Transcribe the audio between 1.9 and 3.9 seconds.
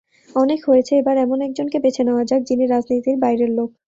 নেওয়া যাক, যিনি রাজনীতির বাইরের লোক।